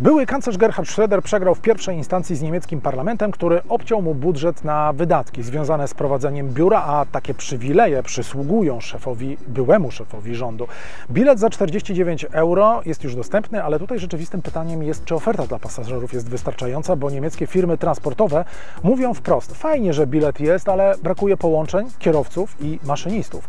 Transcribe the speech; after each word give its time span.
Były 0.00 0.26
kanclerz 0.26 0.56
Gerhard 0.56 0.88
Schröder 0.88 1.22
przegrał 1.22 1.54
w 1.54 1.60
pierwszej 1.60 1.96
instancji 1.96 2.36
z 2.36 2.42
niemieckim 2.42 2.80
parlamentem, 2.80 3.30
który 3.30 3.60
obciął 3.68 4.02
mu 4.02 4.14
budżet 4.14 4.64
na 4.64 4.92
wydatki 4.92 5.42
związane 5.42 5.88
z 5.88 5.94
prowadzeniem 5.94 6.48
biura, 6.48 6.82
a 6.82 7.06
takie 7.12 7.34
przywileje 7.34 8.02
przysługują 8.02 8.80
szefowi, 8.80 9.36
byłemu 9.48 9.90
szefowi 9.90 10.34
rządu. 10.34 10.68
Bilet 11.10 11.38
za 11.38 11.50
49 11.50 12.26
euro 12.32 12.82
jest 12.86 13.04
już 13.04 13.14
dostępny, 13.14 13.64
ale 13.64 13.78
tutaj 13.78 13.98
rzeczywistym 13.98 14.42
pytaniem 14.42 14.82
jest, 14.82 15.04
czy 15.04 15.14
oferta 15.14 15.46
dla 15.46 15.58
pasażerów 15.58 16.12
jest 16.12 16.28
wystarczająca, 16.28 16.96
bo 16.96 17.10
niemieckie 17.10 17.46
firmy 17.46 17.78
transportowe 17.78 18.44
mówią 18.82 19.14
wprost: 19.14 19.56
fajnie, 19.56 19.92
że 19.92 20.06
bilet 20.06 20.40
jest, 20.40 20.68
ale 20.68 20.94
brakuje 21.02 21.36
połączeń, 21.36 21.86
kierowców 21.98 22.56
i 22.60 22.78
maszynistów. 22.84 23.48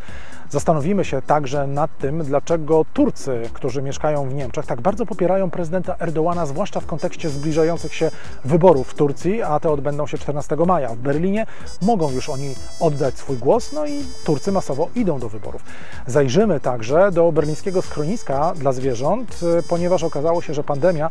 Zastanowimy 0.52 1.06
się 1.06 1.22
także 1.22 1.68
nad 1.68 1.98
tym, 1.98 2.24
dlaczego 2.24 2.86
Turcy, 2.94 3.42
którzy 3.54 3.82
mieszkają 3.82 4.30
w 4.30 4.34
Niemczech, 4.34 4.66
tak 4.66 4.82
bardzo 4.82 5.06
popierają 5.06 5.50
prezydenta 5.50 5.96
Erdołana, 6.00 6.46
zwłaszcza 6.46 6.80
w 6.80 6.86
kontekście 6.86 7.30
zbliżających 7.30 7.94
się 7.94 8.12
wyborów 8.46 8.88
w 8.92 8.94
Turcji, 8.94 9.42
a 9.42 9.60
te 9.60 9.72
odbędą 9.72 10.08
się 10.08 10.18
14 10.18 10.56
maja. 10.56 10.90
W 10.90 10.98
Berlinie 10.98 11.46
mogą 11.82 12.12
już 12.12 12.30
oni 12.30 12.56
oddać 12.80 13.18
swój 13.18 13.38
głos, 13.38 13.74
no 13.74 13.86
i 13.86 14.04
Turcy 14.26 14.52
masowo 14.52 14.90
idą 14.96 15.20
do 15.20 15.30
wyborów. 15.30 15.64
Zajrzymy 16.08 16.60
także 16.60 17.12
do 17.12 17.32
berlińskiego 17.32 17.82
schroniska 17.82 18.54
dla 18.56 18.72
zwierząt, 18.72 19.40
ponieważ 19.70 20.04
okazało 20.04 20.42
się, 20.42 20.54
że 20.54 20.64
pandemia 20.64 21.10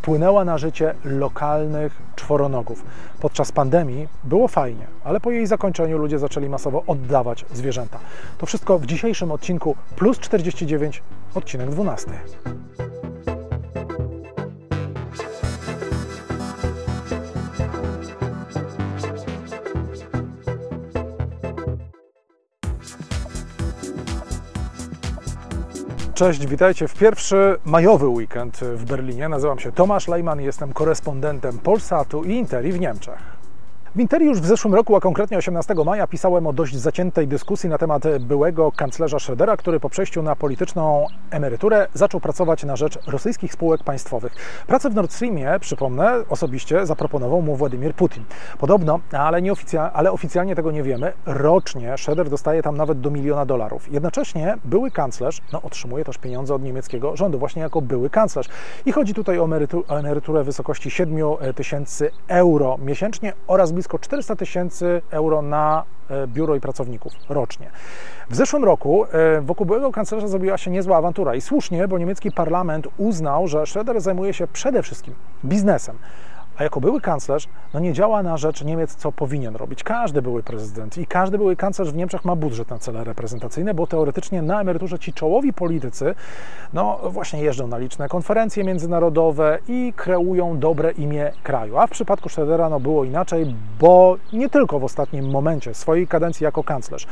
wpłynęła 0.00 0.44
na 0.44 0.58
życie 0.58 0.94
lokalnych 1.04 2.02
czworonogów. 2.16 2.84
Podczas 3.20 3.52
pandemii 3.52 4.08
było 4.24 4.48
fajnie, 4.48 4.86
ale 5.04 5.20
po 5.20 5.30
jej 5.30 5.46
zakończeniu 5.46 5.98
ludzie 5.98 6.18
zaczęli 6.18 6.48
masowo 6.48 6.82
oddawać 6.86 7.44
zwierzęta. 7.52 7.98
To 8.38 8.46
wszystko 8.46 8.78
w 8.78 8.86
dzisiejszym 8.86 9.32
odcinku 9.32 9.76
Plus 9.96 10.18
49, 10.18 11.02
odcinek 11.34 11.70
12. 11.70 12.10
Cześć, 26.20 26.46
witajcie 26.46 26.88
w 26.88 26.94
pierwszy 26.94 27.56
majowy 27.64 28.08
weekend 28.08 28.56
w 28.56 28.84
Berlinie. 28.84 29.28
Nazywam 29.28 29.58
się 29.58 29.72
Tomasz 29.72 30.08
Lejman 30.08 30.40
i 30.40 30.44
jestem 30.44 30.72
korespondentem 30.72 31.58
Polsatu 31.58 32.24
i 32.24 32.30
Interi 32.30 32.72
w 32.72 32.80
Niemczech. 32.80 33.39
W 33.94 34.00
Interi 34.00 34.26
już 34.26 34.40
w 34.40 34.46
zeszłym 34.46 34.74
roku, 34.74 34.96
a 34.96 35.00
konkretnie 35.00 35.38
18 35.38 35.74
maja, 35.84 36.06
pisałem 36.06 36.46
o 36.46 36.52
dość 36.52 36.76
zaciętej 36.76 37.28
dyskusji 37.28 37.68
na 37.68 37.78
temat 37.78 38.02
byłego 38.20 38.72
kanclerza 38.72 39.16
Schrödera, 39.16 39.56
który 39.56 39.80
po 39.80 39.90
przejściu 39.90 40.22
na 40.22 40.36
polityczną 40.36 41.06
emeryturę 41.30 41.88
zaczął 41.94 42.20
pracować 42.20 42.64
na 42.64 42.76
rzecz 42.76 42.98
rosyjskich 43.06 43.52
spółek 43.52 43.84
państwowych. 43.84 44.32
Pracę 44.66 44.90
w 44.90 44.94
Nord 44.94 45.12
Streamie, 45.12 45.56
przypomnę, 45.60 46.12
osobiście 46.28 46.86
zaproponował 46.86 47.42
mu 47.42 47.56
Władimir 47.56 47.94
Putin. 47.94 48.24
Podobno, 48.58 49.00
ale, 49.12 49.42
nieoficjalnie, 49.42 49.92
ale 49.92 50.12
oficjalnie 50.12 50.56
tego 50.56 50.72
nie 50.72 50.82
wiemy, 50.82 51.12
rocznie 51.26 51.94
Schröder 51.94 52.28
dostaje 52.28 52.62
tam 52.62 52.76
nawet 52.76 53.00
do 53.00 53.10
miliona 53.10 53.46
dolarów. 53.46 53.92
Jednocześnie 53.92 54.56
były 54.64 54.90
kanclerz 54.90 55.40
no, 55.52 55.62
otrzymuje 55.62 56.04
też 56.04 56.18
pieniądze 56.18 56.54
od 56.54 56.62
niemieckiego 56.62 57.16
rządu, 57.16 57.38
właśnie 57.38 57.62
jako 57.62 57.82
były 57.82 58.10
kanclerz. 58.10 58.48
I 58.86 58.92
chodzi 58.92 59.14
tutaj 59.14 59.38
o, 59.38 59.44
emerytu, 59.44 59.84
o 59.88 59.98
emeryturę 59.98 60.44
wysokości 60.44 60.90
7 60.90 61.16
tysięcy 61.54 62.10
euro 62.28 62.78
miesięcznie 62.78 63.32
oraz 63.46 63.72
blisko 63.80 63.98
400 63.98 64.36
tysięcy 64.36 65.02
euro 65.10 65.42
na 65.42 65.84
e, 66.10 66.26
biuro 66.26 66.54
i 66.54 66.60
pracowników 66.60 67.12
rocznie. 67.28 67.70
W 68.30 68.36
zeszłym 68.36 68.64
roku 68.64 69.04
e, 69.04 69.40
wokół 69.40 69.66
byłego 69.66 69.92
kanclerza 69.92 70.28
zrobiła 70.28 70.58
się 70.58 70.70
niezła 70.70 70.96
awantura 70.96 71.34
i 71.34 71.40
słusznie, 71.40 71.88
bo 71.88 71.98
niemiecki 71.98 72.32
parlament 72.32 72.88
uznał, 72.96 73.48
że 73.48 73.58
Schröder 73.58 74.00
zajmuje 74.00 74.34
się 74.34 74.46
przede 74.46 74.82
wszystkim 74.82 75.14
biznesem 75.44 75.98
a 76.58 76.62
jako 76.62 76.80
były 76.80 77.00
kanclerz, 77.00 77.48
no 77.74 77.80
nie 77.80 77.92
działa 77.92 78.22
na 78.22 78.36
rzecz 78.36 78.64
Niemiec, 78.64 78.94
co 78.94 79.12
powinien 79.12 79.56
robić. 79.56 79.82
Każdy 79.82 80.22
były 80.22 80.42
prezydent 80.42 80.98
i 80.98 81.06
każdy 81.06 81.38
były 81.38 81.56
kanclerz 81.56 81.90
w 81.90 81.94
Niemczech 81.94 82.24
ma 82.24 82.36
budżet 82.36 82.70
na 82.70 82.78
cele 82.78 83.04
reprezentacyjne, 83.04 83.74
bo 83.74 83.86
teoretycznie 83.86 84.42
na 84.42 84.60
emeryturze 84.60 84.98
ci 84.98 85.12
czołowi 85.12 85.52
politycy, 85.52 86.14
no 86.72 86.98
właśnie 87.04 87.42
jeżdżą 87.42 87.66
na 87.66 87.78
liczne 87.78 88.08
konferencje 88.08 88.64
międzynarodowe 88.64 89.58
i 89.68 89.92
kreują 89.96 90.58
dobre 90.58 90.92
imię 90.92 91.32
kraju. 91.42 91.78
A 91.78 91.86
w 91.86 91.90
przypadku 91.90 92.28
Schrödera 92.28 92.70
no 92.70 92.80
było 92.80 93.04
inaczej, 93.04 93.54
bo 93.80 94.16
nie 94.32 94.48
tylko 94.48 94.78
w 94.78 94.84
ostatnim 94.84 95.30
momencie 95.30 95.74
swojej 95.74 96.06
kadencji 96.06 96.44
jako 96.44 96.64
kanclerz 96.64 97.06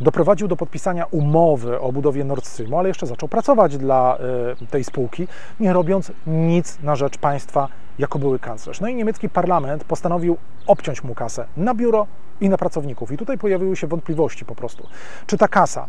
doprowadził 0.00 0.48
do 0.48 0.56
podpisania 0.56 1.06
umowy 1.10 1.80
o 1.80 1.92
budowie 1.92 2.24
Nord 2.24 2.46
Streamu, 2.46 2.78
ale 2.78 2.88
jeszcze 2.88 3.06
zaczął 3.06 3.28
pracować 3.28 3.78
dla 3.78 4.18
y, 4.62 4.66
tej 4.66 4.84
spółki, 4.84 5.28
nie 5.60 5.72
robiąc 5.72 6.12
nic 6.26 6.78
na 6.82 6.96
rzecz 6.96 7.18
państwa 7.18 7.68
jako 8.00 8.18
były 8.18 8.38
kanclerz. 8.38 8.80
No 8.80 8.88
i 8.88 8.94
niemiecki 8.94 9.28
parlament 9.28 9.84
postanowił 9.84 10.36
obciąć 10.66 11.04
mu 11.04 11.14
kasę 11.14 11.46
na 11.56 11.74
biuro 11.74 12.06
i 12.40 12.48
na 12.48 12.58
pracowników. 12.58 13.12
I 13.12 13.16
tutaj 13.16 13.38
pojawiły 13.38 13.76
się 13.76 13.86
wątpliwości 13.86 14.44
po 14.44 14.54
prostu. 14.54 14.86
Czy 15.26 15.38
ta 15.38 15.48
kasa 15.48 15.86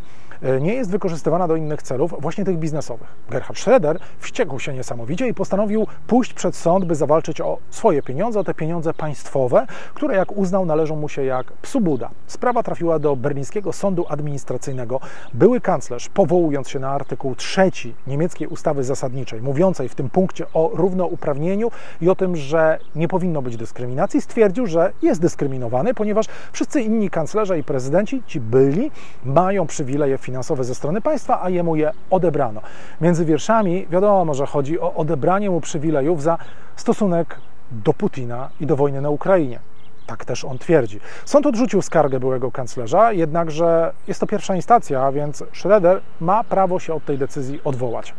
nie 0.61 0.73
jest 0.73 0.91
wykorzystywana 0.91 1.47
do 1.47 1.55
innych 1.55 1.81
celów, 1.81 2.15
właśnie 2.19 2.45
tych 2.45 2.57
biznesowych? 2.57 3.07
Gerhard 3.29 3.59
Schröder 3.59 3.95
wściekł 4.19 4.59
się 4.59 4.73
niesamowicie 4.73 5.27
i 5.27 5.33
postanowił 5.33 5.87
pójść 6.07 6.33
przed 6.33 6.55
sąd, 6.55 6.85
by 6.85 6.95
zawalczyć 6.95 7.41
o 7.41 7.57
swoje 7.69 8.03
pieniądze, 8.03 8.39
o 8.39 8.43
te 8.43 8.53
pieniądze 8.53 8.93
państwowe, 8.93 9.67
które 9.93 10.15
jak 10.15 10.31
uznał 10.31 10.65
należą 10.65 10.95
mu 10.95 11.09
się 11.09 11.23
jak 11.23 11.51
psu 11.51 11.81
Buda. 11.81 12.09
Sprawa 12.27 12.63
trafiła 12.63 12.99
do 12.99 13.15
berlińskiego 13.15 13.73
sądu 13.73 14.05
administracyjnego. 14.09 14.99
Były 15.33 15.61
kanclerz, 15.61 16.09
powołując 16.09 16.69
się 16.69 16.79
na 16.79 16.89
artykuł 16.89 17.35
trzeci 17.35 17.95
niemieckiej 18.07 18.47
ustawy 18.47 18.83
zasadniczej, 18.83 19.41
mówiącej 19.41 19.89
w 19.89 19.95
tym 19.95 20.09
punkcie 20.09 20.45
o 20.53 20.71
równouprawnieniu 20.73 21.71
i 22.01 22.09
o 22.09 22.15
tym, 22.15 22.35
że 22.35 22.79
nie 22.95 23.07
powinno 23.07 23.41
być 23.41 23.57
dyskryminacji, 23.57 24.21
stwierdził, 24.21 24.67
że 24.67 24.91
jest 25.01 25.21
dyskryminowany, 25.21 25.93
ponieważ 25.93 26.25
Wszyscy 26.51 26.81
inni 26.81 27.09
kanclerze 27.09 27.59
i 27.59 27.63
prezydenci, 27.63 28.23
ci 28.27 28.39
byli, 28.39 28.91
mają 29.25 29.67
przywileje 29.67 30.17
finansowe 30.17 30.30
ze 30.61 30.75
strony 30.75 31.01
państwa, 31.01 31.41
a 31.43 31.49
jemu 31.49 31.75
je 31.75 31.91
odebrano. 32.09 32.61
Między 33.01 33.25
wierszami 33.25 33.87
wiadomo, 33.87 34.33
że 34.33 34.45
chodzi 34.45 34.79
o 34.79 34.93
odebranie 34.93 35.49
mu 35.49 35.61
przywilejów 35.61 36.21
za 36.21 36.37
stosunek 36.75 37.35
do 37.71 37.93
Putina 37.93 38.49
i 38.59 38.65
do 38.65 38.75
wojny 38.75 39.01
na 39.01 39.09
Ukrainie. 39.09 39.59
Tak 40.07 40.25
też 40.25 40.45
on 40.45 40.57
twierdzi. 40.57 40.99
Sąd 41.25 41.45
odrzucił 41.45 41.81
skargę 41.81 42.19
byłego 42.19 42.51
kanclerza, 42.51 43.11
jednakże 43.11 43.93
jest 44.07 44.19
to 44.19 44.27
pierwsza 44.27 44.55
instancja, 44.55 45.11
więc 45.11 45.43
Schroeder 45.53 46.01
ma 46.21 46.43
prawo 46.43 46.79
się 46.79 46.93
od 46.93 47.05
tej 47.05 47.17
decyzji 47.17 47.59
odwołać. 47.63 48.13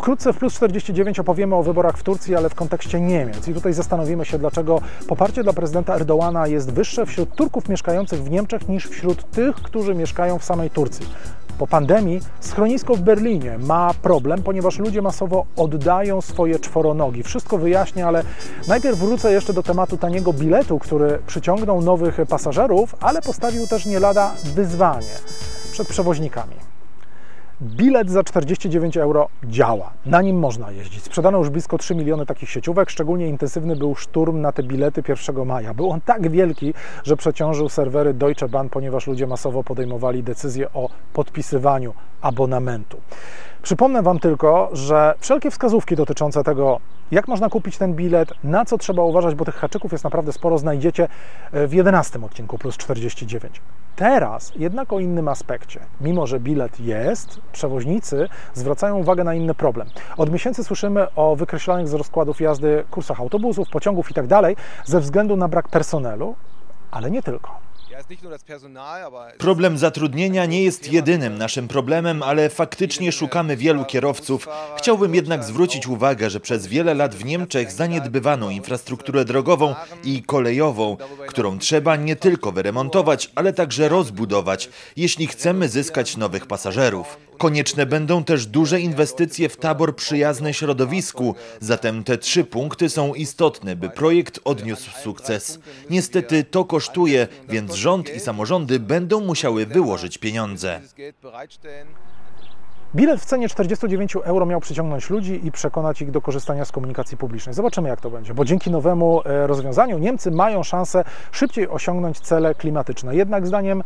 Wkrótce 0.00 0.32
w 0.32 0.38
Plus 0.38 0.54
49 0.54 1.18
opowiemy 1.18 1.54
o 1.54 1.62
wyborach 1.62 1.98
w 1.98 2.02
Turcji, 2.02 2.36
ale 2.36 2.48
w 2.48 2.54
kontekście 2.54 3.00
Niemiec. 3.00 3.48
I 3.48 3.54
tutaj 3.54 3.72
zastanowimy 3.72 4.24
się, 4.24 4.38
dlaczego 4.38 4.80
poparcie 5.08 5.42
dla 5.42 5.52
prezydenta 5.52 5.94
Erdołana 5.94 6.46
jest 6.46 6.72
wyższe 6.72 7.06
wśród 7.06 7.34
Turków 7.34 7.68
mieszkających 7.68 8.22
w 8.22 8.30
Niemczech 8.30 8.68
niż 8.68 8.86
wśród 8.86 9.30
tych, 9.30 9.56
którzy 9.56 9.94
mieszkają 9.94 10.38
w 10.38 10.44
samej 10.44 10.70
Turcji. 10.70 11.06
Po 11.58 11.66
pandemii 11.66 12.20
schronisko 12.40 12.94
w 12.94 13.00
Berlinie 13.00 13.58
ma 13.58 13.94
problem, 14.02 14.42
ponieważ 14.42 14.78
ludzie 14.78 15.02
masowo 15.02 15.46
oddają 15.56 16.20
swoje 16.20 16.58
czworonogi. 16.58 17.22
Wszystko 17.22 17.58
wyjaśnię, 17.58 18.06
ale 18.06 18.22
najpierw 18.68 18.98
wrócę 18.98 19.32
jeszcze 19.32 19.52
do 19.52 19.62
tematu 19.62 19.96
taniego 19.96 20.32
biletu, 20.32 20.78
który 20.78 21.18
przyciągnął 21.26 21.82
nowych 21.82 22.18
pasażerów, 22.28 22.96
ale 23.00 23.22
postawił 23.22 23.66
też 23.66 23.86
nie 23.86 24.00
lada 24.00 24.34
wyzwanie 24.54 25.14
przed 25.72 25.88
przewoźnikami. 25.88 26.70
Bilet 27.62 28.10
za 28.10 28.22
49 28.24 28.96
euro 28.96 29.28
działa. 29.44 29.92
Na 30.06 30.22
nim 30.22 30.38
można 30.38 30.70
jeździć. 30.70 31.04
Sprzedano 31.04 31.38
już 31.38 31.50
blisko 31.50 31.78
3 31.78 31.94
miliony 31.94 32.26
takich 32.26 32.50
sieciówek. 32.50 32.90
Szczególnie 32.90 33.28
intensywny 33.28 33.76
był 33.76 33.94
szturm 33.94 34.40
na 34.40 34.52
te 34.52 34.62
bilety 34.62 35.02
1 35.08 35.46
maja. 35.46 35.74
Był 35.74 35.90
on 35.90 36.00
tak 36.00 36.30
wielki, 36.30 36.74
że 37.04 37.16
przeciążył 37.16 37.68
serwery 37.68 38.14
Deutsche 38.14 38.48
Bahn, 38.48 38.68
ponieważ 38.68 39.06
ludzie 39.06 39.26
masowo 39.26 39.64
podejmowali 39.64 40.22
decyzję 40.22 40.72
o 40.72 40.88
podpisywaniu 41.12 41.94
abonamentu. 42.20 43.00
Przypomnę 43.62 44.02
Wam 44.02 44.18
tylko, 44.18 44.68
że 44.72 45.14
wszelkie 45.18 45.50
wskazówki 45.50 45.96
dotyczące 45.96 46.44
tego, 46.44 46.80
jak 47.10 47.28
można 47.28 47.48
kupić 47.48 47.78
ten 47.78 47.94
bilet, 47.94 48.32
na 48.44 48.64
co 48.64 48.78
trzeba 48.78 49.02
uważać, 49.02 49.34
bo 49.34 49.44
tych 49.44 49.54
haczyków 49.54 49.92
jest 49.92 50.04
naprawdę 50.04 50.32
sporo, 50.32 50.58
znajdziecie 50.58 51.08
e, 51.52 51.66
w 51.66 51.72
11 51.72 52.24
odcinku 52.24 52.58
plus 52.58 52.76
49. 52.76 53.60
Teraz 53.96 54.52
jednak 54.56 54.92
o 54.92 55.00
innym 55.00 55.28
aspekcie. 55.28 55.80
Mimo, 56.00 56.26
że 56.26 56.40
bilet 56.40 56.80
jest, 56.80 57.40
przewoźnicy 57.52 58.28
zwracają 58.54 58.96
uwagę 58.98 59.24
na 59.24 59.34
inny 59.34 59.54
problem. 59.54 59.88
Od 60.16 60.32
miesięcy 60.32 60.64
słyszymy 60.64 61.14
o 61.14 61.36
wykreślanych 61.36 61.88
z 61.88 61.94
rozkładów 61.94 62.40
jazdy 62.40 62.84
kursach 62.90 63.20
autobusów, 63.20 63.68
pociągów 63.68 64.10
itd. 64.10 64.28
Tak 64.28 64.54
ze 64.84 65.00
względu 65.00 65.36
na 65.36 65.48
brak 65.48 65.68
personelu, 65.68 66.34
ale 66.90 67.10
nie 67.10 67.22
tylko. 67.22 67.69
Problem 69.38 69.78
zatrudnienia 69.78 70.46
nie 70.46 70.62
jest 70.62 70.92
jedynym 70.92 71.38
naszym 71.38 71.68
problemem, 71.68 72.22
ale 72.22 72.50
faktycznie 72.50 73.12
szukamy 73.12 73.56
wielu 73.56 73.84
kierowców. 73.84 74.48
Chciałbym 74.76 75.14
jednak 75.14 75.44
zwrócić 75.44 75.86
uwagę, 75.86 76.30
że 76.30 76.40
przez 76.40 76.66
wiele 76.66 76.94
lat 76.94 77.14
w 77.14 77.24
Niemczech 77.24 77.72
zaniedbywano 77.72 78.50
infrastrukturę 78.50 79.24
drogową 79.24 79.74
i 80.04 80.22
kolejową, 80.22 80.96
którą 81.26 81.58
trzeba 81.58 81.96
nie 81.96 82.16
tylko 82.16 82.52
wyremontować, 82.52 83.30
ale 83.34 83.52
także 83.52 83.88
rozbudować, 83.88 84.68
jeśli 84.96 85.26
chcemy 85.26 85.68
zyskać 85.68 86.16
nowych 86.16 86.46
pasażerów. 86.46 87.29
Konieczne 87.40 87.86
będą 87.86 88.24
też 88.24 88.46
duże 88.46 88.80
inwestycje 88.80 89.48
w 89.48 89.56
tabor 89.56 89.96
przyjazny 89.96 90.54
środowisku, 90.54 91.34
zatem 91.60 92.04
te 92.04 92.18
trzy 92.18 92.44
punkty 92.44 92.88
są 92.88 93.14
istotne, 93.14 93.76
by 93.76 93.90
projekt 93.90 94.40
odniósł 94.44 94.90
sukces. 94.90 95.58
Niestety 95.90 96.44
to 96.44 96.64
kosztuje, 96.64 97.28
więc 97.48 97.74
rząd 97.74 98.16
i 98.16 98.20
samorządy 98.20 98.80
będą 98.80 99.20
musiały 99.20 99.66
wyłożyć 99.66 100.18
pieniądze. 100.18 100.80
Bilet 102.94 103.20
w 103.20 103.24
cenie 103.24 103.48
49 103.48 104.16
euro 104.16 104.46
miał 104.46 104.60
przyciągnąć 104.60 105.10
ludzi 105.10 105.46
i 105.46 105.52
przekonać 105.52 106.02
ich 106.02 106.10
do 106.10 106.20
korzystania 106.20 106.64
z 106.64 106.72
komunikacji 106.72 107.16
publicznej. 107.16 107.54
Zobaczymy, 107.54 107.88
jak 107.88 108.00
to 108.00 108.10
będzie, 108.10 108.34
bo 108.34 108.44
dzięki 108.44 108.70
nowemu 108.70 109.22
e, 109.24 109.46
rozwiązaniu 109.46 109.98
Niemcy 109.98 110.30
mają 110.30 110.62
szansę 110.62 111.04
szybciej 111.32 111.68
osiągnąć 111.68 112.20
cele 112.20 112.54
klimatyczne. 112.54 113.16
Jednak 113.16 113.46
zdaniem 113.46 113.82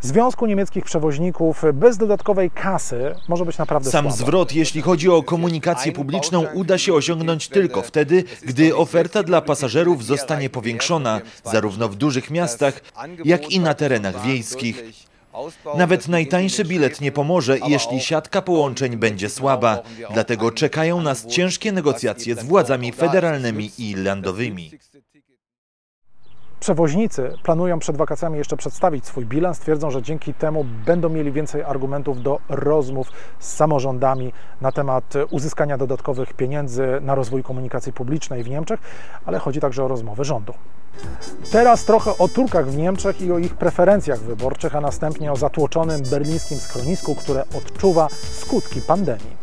Związku 0.00 0.46
Niemieckich 0.46 0.84
Przewoźników 0.84 1.62
bez 1.74 1.96
dodatkowej 1.96 2.50
kasy 2.50 3.14
może 3.28 3.44
być 3.44 3.58
naprawdę 3.58 3.90
Sam 3.90 4.04
słabo. 4.04 4.16
zwrot, 4.16 4.52
jeśli 4.52 4.82
chodzi 4.82 5.08
o 5.08 5.22
komunikację 5.22 5.92
publiczną, 5.92 6.46
uda 6.54 6.78
się 6.78 6.94
osiągnąć 6.94 7.48
tylko 7.48 7.82
wtedy, 7.82 8.24
gdy 8.42 8.76
oferta 8.76 9.22
dla 9.22 9.40
pasażerów 9.40 10.04
zostanie 10.04 10.50
powiększona, 10.50 11.20
zarówno 11.44 11.88
w 11.88 11.96
dużych 11.96 12.30
miastach, 12.30 12.80
jak 13.24 13.50
i 13.50 13.60
na 13.60 13.74
terenach 13.74 14.22
wiejskich. 14.26 14.84
Nawet 15.76 16.08
najtańszy 16.08 16.64
bilet 16.64 17.00
nie 17.00 17.12
pomoże, 17.12 17.58
jeśli 17.66 18.00
siatka 18.00 18.42
połączeń 18.42 18.96
będzie 18.96 19.28
słaba. 19.28 19.82
Dlatego 20.12 20.50
czekają 20.50 21.00
nas 21.00 21.26
ciężkie 21.26 21.72
negocjacje 21.72 22.34
z 22.34 22.44
władzami 22.44 22.92
federalnymi 22.92 23.70
i 23.78 23.94
landowymi. 23.94 24.70
Przewoźnicy 26.60 27.32
planują 27.42 27.78
przed 27.78 27.96
wakacjami 27.96 28.38
jeszcze 28.38 28.56
przedstawić 28.56 29.06
swój 29.06 29.26
bilans. 29.26 29.58
Twierdzą, 29.58 29.90
że 29.90 30.02
dzięki 30.02 30.34
temu 30.34 30.64
będą 30.86 31.08
mieli 31.08 31.32
więcej 31.32 31.62
argumentów 31.62 32.22
do 32.22 32.38
rozmów 32.48 33.08
z 33.38 33.54
samorządami 33.54 34.32
na 34.60 34.72
temat 34.72 35.14
uzyskania 35.30 35.78
dodatkowych 35.78 36.32
pieniędzy 36.32 36.86
na 37.00 37.14
rozwój 37.14 37.42
komunikacji 37.42 37.92
publicznej 37.92 38.42
w 38.42 38.50
Niemczech, 38.50 38.80
ale 39.26 39.38
chodzi 39.38 39.60
także 39.60 39.84
o 39.84 39.88
rozmowy 39.88 40.24
rządu. 40.24 40.54
Teraz 41.52 41.84
trochę 41.84 42.18
o 42.18 42.28
Turkach 42.28 42.66
w 42.66 42.76
Niemczech 42.76 43.20
i 43.22 43.32
o 43.32 43.38
ich 43.38 43.54
preferencjach 43.54 44.20
wyborczych, 44.20 44.76
a 44.76 44.80
następnie 44.80 45.32
o 45.32 45.36
zatłoczonym 45.36 46.02
berlińskim 46.10 46.58
schronisku, 46.58 47.14
które 47.14 47.44
odczuwa 47.56 48.08
skutki 48.10 48.80
pandemii. 48.80 49.38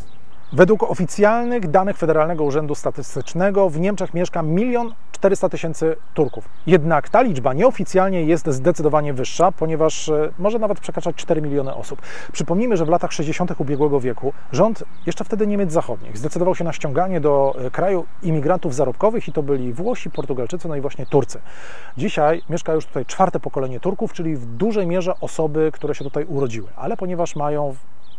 Według 0.53 0.83
oficjalnych 0.83 1.69
danych 1.69 1.97
Federalnego 1.97 2.43
Urzędu 2.43 2.75
Statystycznego 2.75 3.69
w 3.69 3.79
Niemczech 3.79 4.13
mieszka 4.13 4.41
milion 4.41 4.93
400 5.15 5.49
tysięcy 5.49 5.95
Turków. 6.13 6.49
Jednak 6.67 7.09
ta 7.09 7.21
liczba 7.21 7.53
nieoficjalnie 7.53 8.23
jest 8.23 8.47
zdecydowanie 8.47 9.13
wyższa, 9.13 9.51
ponieważ 9.51 10.09
e, 10.09 10.31
może 10.39 10.59
nawet 10.59 10.79
przekraczać 10.79 11.15
4 11.15 11.41
miliony 11.41 11.75
osób. 11.75 12.01
Przypomnijmy, 12.31 12.77
że 12.77 12.85
w 12.85 12.89
latach 12.89 13.11
60. 13.13 13.59
ubiegłego 13.59 13.99
wieku 13.99 14.33
rząd, 14.51 14.83
jeszcze 15.05 15.23
wtedy 15.23 15.47
Niemiec 15.47 15.71
Zachodnich, 15.71 16.17
zdecydował 16.17 16.55
się 16.55 16.63
na 16.63 16.73
ściąganie 16.73 17.21
do 17.21 17.55
e, 17.57 17.71
kraju 17.71 18.05
imigrantów 18.23 18.75
zarobkowych 18.75 19.27
i 19.27 19.31
to 19.31 19.43
byli 19.43 19.73
Włosi, 19.73 20.09
Portugalczycy, 20.09 20.67
no 20.67 20.75
i 20.75 20.81
właśnie 20.81 21.05
Turcy. 21.05 21.39
Dzisiaj 21.97 22.41
mieszka 22.49 22.73
już 22.73 22.85
tutaj 22.85 23.05
czwarte 23.05 23.39
pokolenie 23.39 23.79
Turków, 23.79 24.13
czyli 24.13 24.35
w 24.35 24.45
dużej 24.45 24.87
mierze 24.87 25.13
osoby, 25.21 25.71
które 25.73 25.95
się 25.95 26.03
tutaj 26.03 26.25
urodziły, 26.25 26.67
ale 26.75 26.97
ponieważ 26.97 27.35
mają 27.35 27.75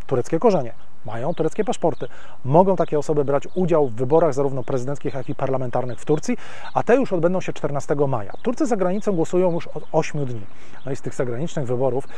tureckie 0.06 0.38
korzenie, 0.38 0.72
mają 1.06 1.34
tureckie 1.34 1.64
paszporty. 1.64 2.06
Mogą 2.44 2.76
takie 2.76 2.98
osoby 2.98 3.24
brać 3.24 3.48
udział 3.54 3.88
w 3.88 3.94
wyborach 3.94 4.34
zarówno 4.34 4.62
prezydenckich, 4.62 5.14
jak 5.14 5.28
i 5.28 5.34
parlamentarnych 5.34 6.00
w 6.00 6.04
Turcji, 6.04 6.36
a 6.74 6.82
te 6.82 6.96
już 6.96 7.12
odbędą 7.12 7.40
się 7.40 7.52
14 7.52 7.94
maja. 8.08 8.32
Turcy 8.42 8.66
za 8.66 8.76
granicą 8.76 9.12
głosują 9.12 9.52
już 9.52 9.66
od 9.66 9.84
8 9.92 10.26
dni. 10.26 10.40
No 10.86 10.92
i 10.92 10.96
z 10.96 11.00
tych 11.00 11.14
zagranicznych 11.14 11.66
wyborów 11.66 12.08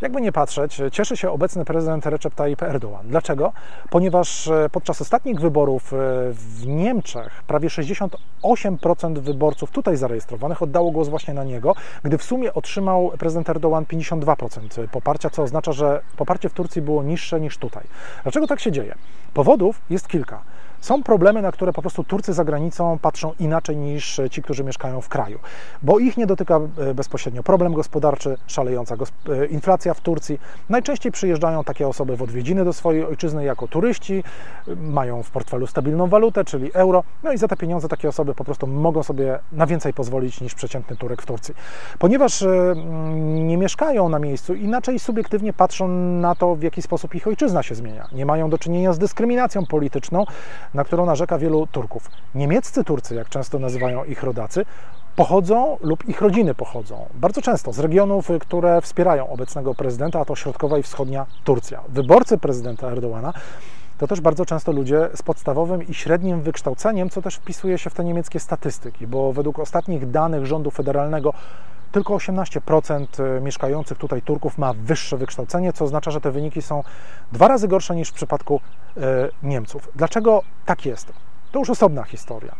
jakby 0.00 0.20
nie 0.20 0.32
patrzeć, 0.32 0.80
cieszy 0.92 1.16
się 1.16 1.30
obecny 1.30 1.64
prezydent 1.64 2.06
Recep 2.06 2.34
Tayyip 2.34 2.62
Erdoğan. 2.62 3.04
Dlaczego? 3.04 3.52
Ponieważ 3.90 4.48
e, 4.48 4.68
podczas 4.72 5.00
ostatnich 5.00 5.40
wyborów 5.40 5.92
e, 5.92 5.96
w 6.32 6.66
Niemczech 6.66 7.42
prawie 7.46 7.68
68% 7.68 9.18
wyborców 9.18 9.70
tutaj 9.70 9.96
zarejestrowanych 9.96 10.62
oddało 10.62 10.90
głos 10.90 11.08
właśnie 11.08 11.34
na 11.34 11.44
niego, 11.44 11.74
gdy 12.02 12.18
w 12.18 12.22
sumie 12.22 12.54
otrzymał 12.54 13.12
prezydent 13.18 13.48
Erdoğan 13.48 13.84
52% 13.84 14.88
poparcia, 14.88 15.30
co 15.30 15.42
oznacza, 15.42 15.72
że 15.72 16.00
poparcie 16.16 16.48
w 16.48 16.52
Turcji 16.52 16.82
było 16.82 17.02
niższe 17.02 17.40
niż 17.40 17.58
tutaj. 17.58 17.84
Dlaczego 18.22 18.46
tak 18.46 18.60
się 18.60 18.72
dzieje? 18.72 18.94
Powodów 19.34 19.80
jest 19.90 20.08
kilka. 20.08 20.42
Są 20.80 21.02
problemy, 21.02 21.42
na 21.42 21.52
które 21.52 21.72
po 21.72 21.80
prostu 21.80 22.04
Turcy 22.04 22.32
za 22.32 22.44
granicą 22.44 22.98
patrzą 22.98 23.32
inaczej 23.38 23.76
niż 23.76 24.20
ci, 24.30 24.42
którzy 24.42 24.64
mieszkają 24.64 25.00
w 25.00 25.08
kraju, 25.08 25.38
bo 25.82 25.98
ich 25.98 26.16
nie 26.16 26.26
dotyka 26.26 26.60
e, 26.78 26.94
bezpośrednio 26.94 27.42
problem 27.42 27.72
gospodarczy, 27.72 28.36
szalejąca 28.46 28.94
e, 28.94 29.46
inflacja 29.46 29.94
w 29.94 30.00
Turcji. 30.00 30.40
Najczęściej 30.68 31.12
przyjeżdżają 31.12 31.64
takie 31.64 31.88
osoby 31.88 32.16
w 32.16 32.22
odwiedziny 32.22 32.64
do 32.64 32.72
swojej 32.72 33.04
ojczyzny 33.04 33.44
jako 33.44 33.68
turyści, 33.68 34.24
mają 34.76 35.22
w 35.22 35.30
portfelu 35.30 35.66
stabilną 35.66 36.06
walutę, 36.06 36.44
czyli 36.44 36.70
euro, 36.74 37.04
no 37.22 37.32
i 37.32 37.38
za 37.38 37.48
te 37.48 37.56
pieniądze 37.56 37.88
takie 37.88 38.08
osoby 38.08 38.34
po 38.34 38.44
prostu 38.44 38.66
mogą 38.66 39.02
sobie 39.02 39.38
na 39.52 39.66
więcej 39.66 39.94
pozwolić 39.94 40.40
niż 40.40 40.54
przeciętny 40.54 40.96
Turek 40.96 41.22
w 41.22 41.26
Turcji. 41.26 41.54
Ponieważ 41.98 42.42
e, 42.42 42.74
nie 43.24 43.56
mieszkają 43.56 44.08
na 44.08 44.18
miejscu, 44.18 44.54
inaczej 44.54 44.98
subiektywnie 44.98 45.52
patrzą 45.52 45.88
na 45.88 46.34
to, 46.34 46.54
w 46.54 46.62
jaki 46.62 46.82
sposób 46.82 47.14
ich 47.14 47.26
ojczyzna 47.26 47.62
się 47.62 47.74
zmienia. 47.74 48.08
Nie 48.12 48.26
mają 48.26 48.50
do 48.50 48.58
czynienia 48.58 48.92
z 48.92 48.98
dyskryminacją 48.98 49.66
polityczną, 49.66 50.24
na 50.74 50.84
którą 50.84 51.06
narzeka 51.06 51.38
wielu 51.38 51.66
Turków. 51.66 52.10
Niemieccy 52.34 52.84
Turcy, 52.84 53.14
jak 53.14 53.28
często 53.28 53.58
nazywają 53.58 54.04
ich 54.04 54.22
rodacy, 54.22 54.64
pochodzą 55.16 55.76
lub 55.80 56.08
ich 56.08 56.20
rodziny 56.20 56.54
pochodzą 56.54 57.06
bardzo 57.14 57.42
często 57.42 57.72
z 57.72 57.78
regionów, 57.78 58.28
które 58.40 58.80
wspierają 58.80 59.28
obecnego 59.28 59.74
prezydenta, 59.74 60.20
a 60.20 60.24
to 60.24 60.36
środkowa 60.36 60.78
i 60.78 60.82
wschodnia 60.82 61.26
Turcja. 61.44 61.80
Wyborcy 61.88 62.38
prezydenta 62.38 62.86
Erdoana 62.86 63.32
to 63.98 64.06
też 64.06 64.20
bardzo 64.20 64.46
często 64.46 64.72
ludzie 64.72 65.08
z 65.14 65.22
podstawowym 65.22 65.88
i 65.88 65.94
średnim 65.94 66.42
wykształceniem, 66.42 67.10
co 67.10 67.22
też 67.22 67.36
wpisuje 67.36 67.78
się 67.78 67.90
w 67.90 67.94
te 67.94 68.04
niemieckie 68.04 68.40
statystyki, 68.40 69.06
bo 69.06 69.32
według 69.32 69.58
ostatnich 69.58 70.10
danych 70.10 70.46
rządu 70.46 70.70
federalnego 70.70 71.34
tylko 71.92 72.14
18% 72.14 73.40
mieszkających 73.42 73.98
tutaj 73.98 74.22
Turków 74.22 74.58
ma 74.58 74.72
wyższe 74.74 75.16
wykształcenie, 75.16 75.72
co 75.72 75.84
oznacza, 75.84 76.10
że 76.10 76.20
te 76.20 76.30
wyniki 76.30 76.62
są 76.62 76.82
dwa 77.32 77.48
razy 77.48 77.68
gorsze 77.68 77.96
niż 77.96 78.08
w 78.08 78.12
przypadku 78.12 78.60
e, 78.96 79.00
Niemców. 79.42 79.88
Dlaczego 79.96 80.42
tak 80.66 80.86
jest? 80.86 81.12
To 81.52 81.58
już 81.58 81.70
osobna 81.70 82.02
historia, 82.02 82.54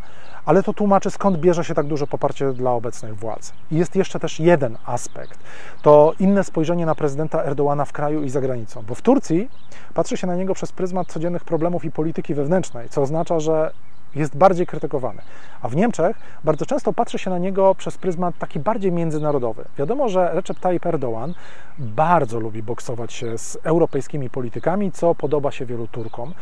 ale 0.45 0.63
to 0.63 0.73
tłumaczy, 0.73 1.11
skąd 1.11 1.37
bierze 1.37 1.63
się 1.63 1.73
tak 1.73 1.87
duże 1.87 2.07
poparcie 2.07 2.53
dla 2.53 2.71
obecnych 2.71 3.15
władz. 3.15 3.53
I 3.71 3.75
jest 3.75 3.95
jeszcze 3.95 4.19
też 4.19 4.39
jeden 4.39 4.77
aspekt. 4.85 5.39
To 5.81 6.13
inne 6.19 6.43
spojrzenie 6.43 6.85
na 6.85 6.95
prezydenta 6.95 7.43
Erdołana 7.43 7.85
w 7.85 7.91
kraju 7.91 8.23
i 8.23 8.29
za 8.29 8.41
granicą. 8.41 8.83
Bo 8.87 8.95
w 8.95 9.01
Turcji 9.01 9.49
patrzy 9.93 10.17
się 10.17 10.27
na 10.27 10.35
niego 10.35 10.53
przez 10.53 10.71
pryzmat 10.71 11.07
codziennych 11.07 11.43
problemów 11.43 11.85
i 11.85 11.91
polityki 11.91 12.33
wewnętrznej, 12.33 12.89
co 12.89 13.01
oznacza, 13.01 13.39
że 13.39 13.71
jest 14.15 14.37
bardziej 14.37 14.67
krytykowany. 14.67 15.21
A 15.61 15.67
w 15.67 15.75
Niemczech 15.75 16.19
bardzo 16.43 16.65
często 16.65 16.93
patrzy 16.93 17.19
się 17.19 17.29
na 17.29 17.37
niego 17.37 17.75
przez 17.75 17.97
pryzmat 17.97 18.37
taki 18.37 18.59
bardziej 18.59 18.91
międzynarodowy. 18.91 19.65
Wiadomo, 19.77 20.09
że 20.09 20.29
Recep 20.33 20.59
Tayyip 20.59 20.83
Erdoğan 20.85 21.33
bardzo 21.79 22.39
lubi 22.39 22.63
boksować 22.63 23.13
się 23.13 23.37
z 23.37 23.57
europejskimi 23.63 24.29
politykami, 24.29 24.91
co 24.91 25.15
podoba 25.15 25.51
się 25.51 25.65
wielu 25.65 25.87
Turkom. 25.87 26.33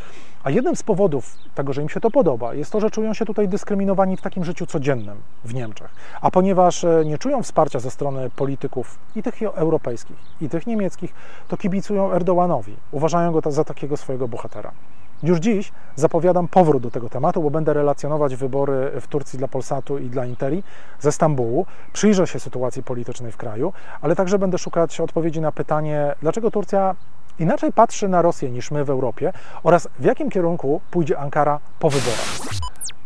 A 0.44 0.50
jednym 0.50 0.76
z 0.76 0.82
powodów 0.82 1.36
tego, 1.54 1.72
że 1.72 1.82
im 1.82 1.88
się 1.88 2.00
to 2.00 2.10
podoba, 2.10 2.54
jest 2.54 2.72
to, 2.72 2.80
że 2.80 2.90
czują 2.90 3.14
się 3.14 3.24
tutaj 3.24 3.48
dyskryminowani 3.48 4.16
w 4.16 4.22
takim 4.22 4.44
życiu 4.44 4.66
codziennym 4.66 5.16
w 5.44 5.54
Niemczech. 5.54 5.90
A 6.20 6.30
ponieważ 6.30 6.84
e, 6.84 7.02
nie 7.04 7.18
czują 7.18 7.42
wsparcia 7.42 7.80
ze 7.80 7.90
strony 7.90 8.30
polityków 8.30 8.98
i 9.16 9.22
tych 9.22 9.42
europejskich, 9.42 10.16
i 10.40 10.48
tych 10.48 10.66
niemieckich, 10.66 11.14
to 11.48 11.56
kibicują 11.56 12.12
Erdoganowi. 12.12 12.76
Uważają 12.90 13.32
go 13.32 13.50
za 13.50 13.64
takiego 13.64 13.96
swojego 13.96 14.28
bohatera. 14.28 14.72
Już 15.22 15.38
dziś 15.38 15.72
zapowiadam 15.96 16.48
powrót 16.48 16.82
do 16.82 16.90
tego 16.90 17.08
tematu, 17.08 17.42
bo 17.42 17.50
będę 17.50 17.72
relacjonować 17.72 18.36
wybory 18.36 18.92
w 19.00 19.06
Turcji 19.06 19.38
dla 19.38 19.48
Polsatu 19.48 19.98
i 19.98 20.08
dla 20.08 20.26
Interi 20.26 20.62
ze 21.00 21.12
Stambułu. 21.12 21.66
Przyjrzę 21.92 22.26
się 22.26 22.40
sytuacji 22.40 22.82
politycznej 22.82 23.32
w 23.32 23.36
kraju, 23.36 23.72
ale 24.00 24.16
także 24.16 24.38
będę 24.38 24.58
szukać 24.58 25.00
odpowiedzi 25.00 25.40
na 25.40 25.52
pytanie, 25.52 26.14
dlaczego 26.22 26.50
Turcja 26.50 26.94
inaczej 27.40 27.72
patrzy 27.72 28.08
na 28.08 28.22
Rosję 28.22 28.50
niż 28.50 28.70
my 28.70 28.84
w 28.84 28.90
Europie 28.90 29.32
oraz 29.62 29.88
w 29.98 30.04
jakim 30.04 30.30
kierunku 30.30 30.80
pójdzie 30.90 31.18
Ankara 31.18 31.60
po 31.78 31.90
wyborach. 31.90 32.40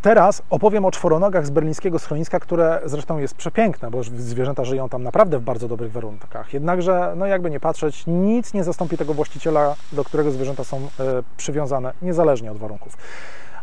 Teraz 0.02 0.42
opowiem 0.50 0.84
o 0.84 0.90
czworonogach 0.90 1.46
z 1.46 1.50
berlińskiego 1.50 1.98
schroniska, 1.98 2.40
które 2.40 2.80
zresztą 2.84 3.18
jest 3.18 3.34
przepiękne, 3.34 3.90
bo 3.90 4.02
zwierzęta 4.02 4.64
żyją 4.64 4.88
tam 4.88 5.02
naprawdę 5.02 5.38
w 5.38 5.42
bardzo 5.42 5.68
dobrych 5.68 5.92
warunkach. 5.92 6.54
Jednakże, 6.54 7.12
no 7.16 7.26
jakby 7.26 7.50
nie 7.50 7.60
patrzeć, 7.60 8.04
nic 8.06 8.54
nie 8.54 8.64
zastąpi 8.64 8.96
tego 8.96 9.14
właściciela, 9.14 9.74
do 9.92 10.04
którego 10.04 10.30
zwierzęta 10.30 10.64
są 10.64 10.76
e, 10.76 10.82
przywiązane, 11.36 11.92
niezależnie 12.02 12.52
od 12.52 12.58
warunków. 12.58 12.96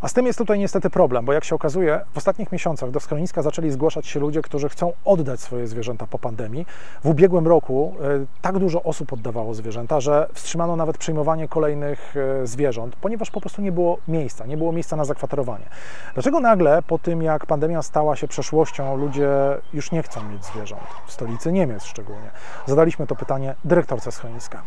A 0.01 0.07
z 0.07 0.13
tym 0.13 0.25
jest 0.25 0.39
tutaj 0.39 0.59
niestety 0.59 0.89
problem, 0.89 1.25
bo 1.25 1.33
jak 1.33 1.43
się 1.43 1.55
okazuje, 1.55 2.01
w 2.13 2.17
ostatnich 2.17 2.51
miesiącach 2.51 2.91
do 2.91 2.99
schroniska 2.99 3.41
zaczęli 3.41 3.71
zgłaszać 3.71 4.07
się 4.07 4.19
ludzie, 4.19 4.41
którzy 4.41 4.69
chcą 4.69 4.93
oddać 5.05 5.39
swoje 5.39 5.67
zwierzęta 5.67 6.07
po 6.07 6.19
pandemii. 6.19 6.65
W 7.03 7.09
ubiegłym 7.09 7.47
roku 7.47 7.95
e, 8.01 8.25
tak 8.41 8.59
dużo 8.59 8.83
osób 8.83 9.13
oddawało 9.13 9.53
zwierzęta, 9.53 9.99
że 9.99 10.27
wstrzymano 10.33 10.75
nawet 10.75 10.97
przyjmowanie 10.97 11.47
kolejnych 11.47 12.13
e, 12.41 12.47
zwierząt, 12.47 12.95
ponieważ 12.95 13.31
po 13.31 13.41
prostu 13.41 13.61
nie 13.61 13.71
było 13.71 13.97
miejsca, 14.07 14.45
nie 14.45 14.57
było 14.57 14.71
miejsca 14.71 14.95
na 14.95 15.05
zakwaterowanie. 15.05 15.65
Dlaczego 16.13 16.39
nagle 16.39 16.81
po 16.87 16.99
tym, 16.99 17.21
jak 17.21 17.45
pandemia 17.45 17.81
stała 17.81 18.15
się 18.15 18.27
przeszłością, 18.27 18.97
ludzie 18.97 19.29
już 19.73 19.91
nie 19.91 20.03
chcą 20.03 20.23
mieć 20.29 20.45
zwierząt? 20.45 20.83
W 21.07 21.11
stolicy 21.11 21.51
Niemiec 21.51 21.83
szczególnie. 21.83 22.31
Zadaliśmy 22.65 23.07
to 23.07 23.15
pytanie 23.15 23.55
dyrektorce 23.65 24.11
schroniska. 24.11 24.61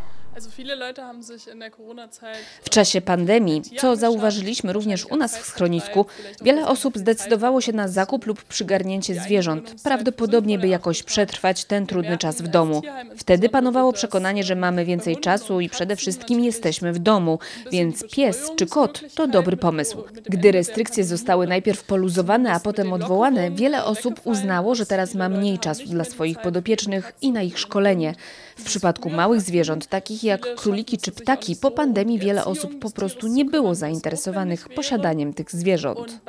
W 2.63 2.71
czasie 2.71 3.01
pandemii, 3.01 3.63
co 3.79 3.97
zauważyliśmy 3.97 4.73
również 4.73 5.07
u 5.07 5.17
nas 5.17 5.39
w 5.39 5.47
schronisku, 5.47 6.07
wiele 6.43 6.67
osób 6.67 6.99
zdecydowało 6.99 7.61
się 7.61 7.73
na 7.73 7.89
zakup 7.89 8.27
lub 8.27 8.45
przygarnięcie 8.45 9.15
zwierząt, 9.15 9.75
prawdopodobnie 9.83 10.59
by 10.59 10.69
jakoś 10.69 11.03
przetrwać 11.03 11.65
ten 11.65 11.87
trudny 11.87 12.19
czas 12.19 12.43
w 12.43 12.49
domu. 12.49 12.83
Wtedy 13.17 13.49
panowało 13.49 13.93
przekonanie, 13.93 14.45
że 14.45 14.55
mamy 14.55 14.85
więcej 14.85 15.17
czasu 15.17 15.61
i 15.61 15.69
przede 15.69 15.97
wszystkim 15.97 16.41
jesteśmy 16.41 16.93
w 16.93 16.99
domu, 16.99 17.39
więc 17.73 18.05
pies 18.13 18.51
czy 18.57 18.67
kot 18.67 19.01
to 19.15 19.27
dobry 19.27 19.57
pomysł. 19.57 20.05
Gdy 20.25 20.53
restrykcje 20.53 21.05
zostały 21.05 21.47
najpierw 21.47 21.85
poluzowane, 21.85 22.53
a 22.53 22.61
potem 22.61 22.93
odwołane, 22.93 23.51
wiele 23.51 23.85
osób 23.85 24.21
uznało, 24.25 24.75
że 24.75 24.87
teraz 24.87 25.15
ma 25.15 25.29
mniej 25.29 25.59
czasu 25.59 25.85
dla 25.85 26.05
swoich 26.05 26.39
podopiecznych 26.39 27.13
i 27.21 27.33
na 27.33 27.43
ich 27.43 27.59
szkolenie. 27.59 28.15
W 28.57 28.65
przypadku 28.65 29.11
małych 29.11 29.41
zwierząt, 29.41 29.87
takich 29.87 30.24
jak 30.25 30.55
króliki 30.55 30.99
czy 30.99 31.13
ptaki, 31.13 31.57
po 31.57 31.71
pandemii 31.71 32.19
wiele 32.19 32.45
osób 32.45 32.79
po 32.79 32.91
prostu 32.91 33.27
nie 33.27 33.45
było 33.45 33.75
zainteresowanych 33.75 34.69
posiadaniem 34.69 35.35
tych 35.35 35.51
zwierząt. 35.53 36.21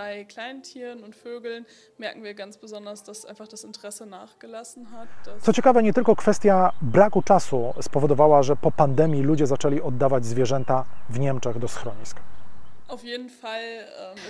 Co 5.42 5.54
ciekawe, 5.54 5.84
nie 5.84 5.94
tylko 5.94 6.16
kwestia 6.16 6.72
braku 6.82 7.22
czasu 7.22 7.74
spowodowała, 7.82 8.44
że 8.44 8.56
po 8.56 8.72
pandemii 8.72 9.22
ludzie 9.22 9.48
zaczęli 9.48 9.82
oddawać 9.82 10.26
zwierzęta 10.26 10.86
w 11.10 11.20
Niemczech 11.20 11.60
do 11.60 11.68
schronisk. 11.68 12.20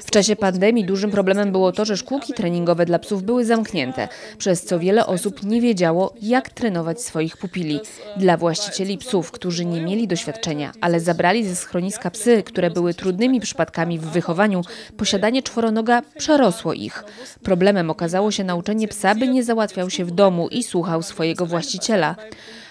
W 0.01 0.11
czasie 0.11 0.35
pandemii 0.35 0.85
dużym 0.85 1.11
problemem 1.11 1.51
było 1.51 1.71
to, 1.71 1.85
że 1.85 1.97
szkółki 1.97 2.33
treningowe 2.33 2.85
dla 2.85 2.99
psów 2.99 3.23
były 3.23 3.45
zamknięte, 3.45 4.07
przez 4.37 4.65
co 4.65 4.79
wiele 4.79 5.05
osób 5.05 5.43
nie 5.43 5.61
wiedziało, 5.61 6.13
jak 6.21 6.49
trenować 6.49 7.01
swoich 7.01 7.37
pupili. 7.37 7.79
Dla 8.17 8.37
właścicieli 8.37 8.97
psów, 8.97 9.31
którzy 9.31 9.65
nie 9.65 9.81
mieli 9.81 10.07
doświadczenia, 10.07 10.71
ale 10.81 10.99
zabrali 10.99 11.47
ze 11.47 11.55
schroniska 11.55 12.11
psy, 12.11 12.43
które 12.43 12.71
były 12.71 12.93
trudnymi 12.93 13.39
przypadkami 13.39 13.99
w 13.99 14.05
wychowaniu, 14.05 14.61
posiadanie 14.97 15.43
czworonoga 15.43 16.01
przerosło 16.17 16.73
ich. 16.73 17.03
Problemem 17.43 17.89
okazało 17.89 18.31
się 18.31 18.43
nauczenie 18.43 18.87
psa, 18.87 19.15
by 19.15 19.27
nie 19.27 19.43
załatwiał 19.43 19.89
się 19.89 20.05
w 20.05 20.11
domu 20.11 20.47
i 20.47 20.63
słuchał 20.63 21.03
swojego 21.03 21.45
właściciela. 21.45 22.15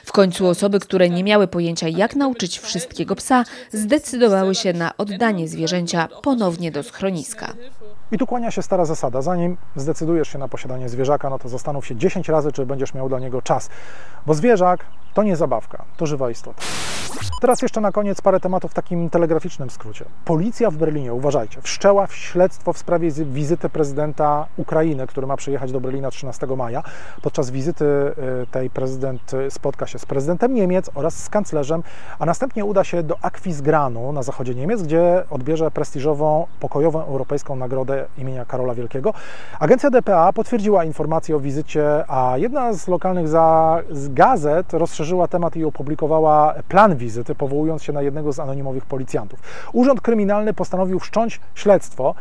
W 0.04 0.12
końcu 0.12 0.46
osoby, 0.46 0.80
które 0.80 1.11
nie 1.11 1.25
miały 1.25 1.49
pojęcia, 1.49 1.88
jak 1.88 2.16
nauczyć 2.16 2.58
wszystkiego 2.58 3.16
psa, 3.16 3.44
zdecydowały 3.73 4.54
się 4.54 4.73
na 4.73 4.96
oddanie 4.96 5.49
zwierzęcia 5.49 6.08
ponownie 6.23 6.70
do 6.70 6.82
schroniska. 6.82 7.54
I 8.14 8.18
tu 8.18 8.26
kłania 8.26 8.50
się 8.50 8.62
stara 8.62 8.85
zasada. 8.85 9.23
Zanim 9.23 9.56
zdecydujesz 9.76 10.28
się 10.28 10.38
na 10.38 10.49
posiadanie 10.49 10.88
zwierzaka, 10.88 11.30
no 11.30 11.38
to 11.38 11.49
zastanów 11.49 11.87
się 11.87 11.97
10 11.97 12.28
razy, 12.28 12.52
czy 12.52 12.66
będziesz 12.66 12.94
miał 12.94 13.09
dla 13.09 13.18
niego 13.18 13.42
czas. 13.42 13.71
Bo 14.26 14.35
zwierzak 14.35 14.87
to 15.14 15.23
nie 15.23 15.37
zabawka, 15.37 15.85
to 15.97 16.06
żywa 16.06 16.30
istota. 16.30 16.62
Teraz 17.40 17.62
jeszcze 17.62 17.80
na 17.80 17.92
koniec 17.92 18.21
parę 18.21 18.40
tematów 18.40 18.71
w 18.71 18.75
takim 18.75 19.11
telegraficznym 19.11 19.71
skrócie. 19.71 20.04
Policja 20.25 20.71
w 20.71 20.76
Berlinie, 20.76 21.14
uważajcie, 21.14 21.62
wszczęła 21.62 22.06
śledztwo 22.06 22.73
w 22.73 22.78
sprawie 22.78 23.11
wizyty 23.11 23.68
prezydenta 23.68 24.47
Ukrainy, 24.56 25.06
który 25.06 25.26
ma 25.26 25.37
przyjechać 25.37 25.73
do 25.73 25.80
Berlina 25.80 26.11
13 26.11 26.47
maja. 26.47 26.83
Podczas 27.23 27.50
wizyty 27.50 27.85
y, 27.85 28.47
tej 28.50 28.71
prezydent 28.71 29.35
y, 29.35 29.50
spotka 29.50 29.87
się 29.87 29.99
z 29.99 30.06
prezydentem 30.06 30.54
Niemiec 30.54 30.90
oraz 30.94 31.23
z 31.23 31.28
kanclerzem, 31.28 31.83
a 32.18 32.26
następnie 32.26 32.64
uda 32.64 32.85
się 32.85 33.02
do 33.02 33.18
Aquisgranu 33.23 34.12
na 34.12 34.23
zachodzie 34.23 34.54
Niemiec, 34.54 34.83
gdzie 34.83 35.25
odbierze 35.30 35.71
prestiżową, 35.71 36.47
pokojową 36.61 37.04
europejską 37.04 37.56
nagrodę 37.56 38.03
imienia 38.18 38.44
Karola 38.44 38.75
Wielkiego. 38.75 39.14
Agencja 39.61 39.90
DPA 39.90 40.32
potwierdziła 40.32 40.84
informację 40.84 41.37
o 41.37 41.40
wizycie, 41.40 42.04
a 42.08 42.38
jedna 42.38 42.73
z 42.73 42.88
lokalnych 42.88 43.28
za, 43.28 43.78
z 43.90 44.08
gazet 44.08 44.73
rozszerzyła 44.73 45.28
temat 45.28 45.56
i 45.56 45.64
opublikowała 45.64 46.54
plan 46.68 46.96
wizyty, 46.96 47.34
powołując 47.34 47.82
się 47.82 47.92
na 47.92 48.02
jednego 48.02 48.32
z 48.32 48.40
anonimowych 48.40 48.84
policjantów. 48.84 49.40
Urząd 49.73 50.00
Kryminalny 50.00 50.54
postanowił 50.54 50.99
wszcząć 50.99 51.40
śledztwo, 51.54 52.14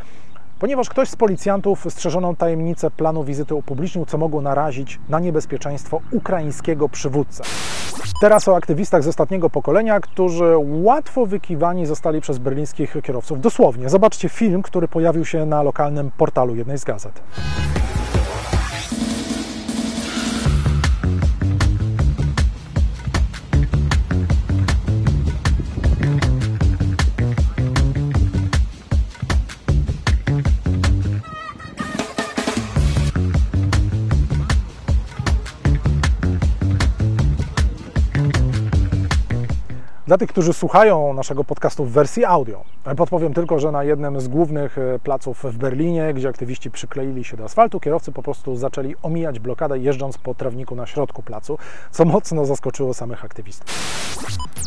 ponieważ 0.64 0.90
ktoś 0.90 1.10
z 1.10 1.16
policjantów 1.16 1.86
strzeżoną 1.90 2.36
tajemnicę 2.36 2.92
planu 2.92 3.24
wizyty 3.24 3.56
upublicznił, 3.56 4.06
co 4.06 4.18
mogło 4.18 4.42
narazić 4.42 5.00
na 5.10 5.20
niebezpieczeństwo 5.20 6.02
ukraińskiego 6.12 6.90
przywódcę. 6.90 7.44
Teraz 8.22 8.48
o 8.48 8.56
aktywistach 8.56 9.04
z 9.04 9.08
ostatniego 9.08 9.50
pokolenia, 9.50 10.00
którzy 10.00 10.54
łatwo 10.58 11.26
wykiwani 11.26 11.86
zostali 11.86 12.22
przez 12.22 12.38
berlińskich 12.38 12.96
kierowców. 13.04 13.42
Dosłownie, 13.42 13.90
zobaczcie 13.90 14.30
film, 14.30 14.62
który 14.62 14.88
pojawił 14.88 15.26
się 15.26 15.46
na 15.46 15.64
lokalnym 15.64 16.12
portalu 16.18 16.56
jednej 16.56 16.78
z 16.78 16.84
gazet. 16.84 17.22
Dla 40.14 40.18
tych, 40.18 40.30
którzy 40.30 40.54
słuchają 40.54 41.14
naszego 41.14 41.44
podcastu 41.44 41.86
w 41.86 41.92
wersji 41.92 42.26
audio, 42.26 42.64
podpowiem 42.98 43.34
tylko, 43.34 43.60
że 43.60 43.72
na 43.72 43.84
jednym 43.84 44.22
z 44.22 44.28
głównych 44.28 44.78
e, 44.78 45.00
placów 45.00 45.44
w 45.44 45.58
Berlinie, 45.58 46.14
gdzie 46.14 46.30
aktywiści 46.30 46.72
przykleili 46.72 47.24
się 47.24 47.38
do 47.38 47.44
asfaltu, 47.44 47.80
kierowcy 47.80 48.12
po 48.12 48.24
prostu 48.24 48.56
zaczęli 48.56 48.96
omijać 49.02 49.40
blokadę, 49.40 49.80
jeżdżąc 49.80 50.18
po 50.18 50.36
trawniku 50.36 50.76
na 50.76 50.86
środku 50.86 51.24
placu, 51.24 51.58
co 51.92 52.06
mocno 52.06 52.46
zaskoczyło 52.46 52.94
samych 52.94 53.26
aktywistów. 53.26 53.94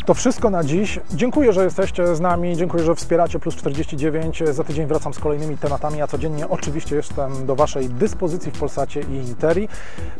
To 0.07 0.13
wszystko 0.13 0.49
na 0.49 0.63
dziś. 0.63 0.99
Dziękuję, 1.13 1.53
że 1.53 1.63
jesteście 1.63 2.15
z 2.15 2.19
nami, 2.19 2.57
dziękuję, 2.57 2.83
że 2.83 2.95
wspieracie 2.95 3.39
Plus 3.39 3.55
49. 3.55 4.43
Za 4.51 4.63
tydzień 4.63 4.85
wracam 4.85 5.13
z 5.13 5.19
kolejnymi 5.19 5.57
tematami, 5.57 6.01
a 6.01 6.07
codziennie 6.07 6.49
oczywiście 6.49 6.95
jestem 6.95 7.45
do 7.45 7.55
Waszej 7.55 7.89
dyspozycji 7.89 8.51
w 8.51 8.59
Polsacie 8.59 9.01
i 9.01 9.13
Interi. 9.13 9.67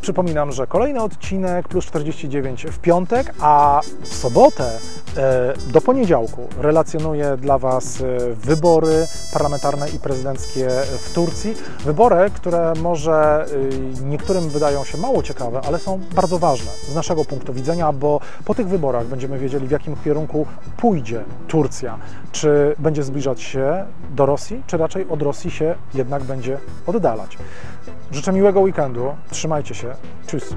Przypominam, 0.00 0.52
że 0.52 0.66
kolejny 0.66 1.02
odcinek 1.02 1.68
Plus 1.68 1.86
49 1.86 2.66
w 2.66 2.78
piątek, 2.78 3.34
a 3.40 3.80
w 4.02 4.14
sobotę 4.14 4.78
e, 5.16 5.17
do 5.72 5.80
poniedziałku 5.80 6.48
relacjonuję 6.58 7.36
dla 7.36 7.58
Was 7.58 8.00
e, 8.00 8.34
wybory 8.34 9.06
parlamentarne 9.32 9.88
i 9.88 9.98
prezydenckie 9.98 10.68
w 10.98 11.12
Turcji. 11.14 11.54
Wybory, 11.84 12.30
które 12.34 12.72
może 12.82 13.46
e, 14.02 14.04
niektórym 14.04 14.48
wydają 14.48 14.84
się 14.84 14.98
mało 14.98 15.22
ciekawe, 15.22 15.60
ale 15.66 15.78
są 15.78 16.00
bardzo 16.14 16.38
ważne 16.38 16.70
z 16.88 16.94
naszego 16.94 17.24
punktu 17.24 17.52
widzenia, 17.52 17.92
bo 17.92 18.20
po 18.44 18.54
tych 18.54 18.68
wyborach 18.68 19.06
będziemy 19.06 19.38
wiedzieli, 19.38 19.66
w 19.66 19.70
jakim 19.70 19.96
kierunku 20.04 20.46
pójdzie 20.76 21.24
Turcja. 21.48 21.98
Czy 22.32 22.74
będzie 22.78 23.02
zbliżać 23.02 23.42
się 23.42 23.84
do 24.10 24.26
Rosji, 24.26 24.62
czy 24.66 24.76
raczej 24.76 25.08
od 25.08 25.22
Rosji 25.22 25.50
się 25.50 25.74
jednak 25.94 26.22
będzie 26.24 26.58
oddalać. 26.86 27.38
Życzę 28.12 28.32
miłego 28.32 28.60
weekendu, 28.60 29.14
trzymajcie 29.30 29.74
się, 29.74 29.94
tschüss. 30.26 30.54